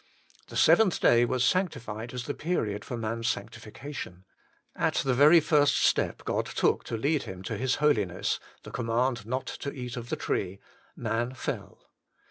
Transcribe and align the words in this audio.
The 0.47 0.57
seventh 0.57 0.99
day 0.99 1.25
was 1.25 1.45
sanctified 1.45 2.11
as 2.11 2.23
the 2.23 2.33
period 2.33 2.83
for 2.83 2.97
man's 2.97 3.27
sanctification. 3.29 4.25
At 4.75 4.95
the 4.95 5.13
very 5.13 5.39
first 5.39 5.77
step 5.77 6.23
God 6.25 6.47
took 6.47 6.83
to 6.85 6.97
lead 6.97 7.21
him 7.29 7.43
to 7.43 7.55
His 7.55 7.75
Holiness 7.75 8.39
the 8.63 8.71
command 8.71 9.27
not 9.27 9.45
to 9.45 9.71
eat 9.71 9.95
of 9.97 10.09
the 10.09 10.15
tree 10.15 10.59
man 10.95 11.35
fell. 11.35 11.91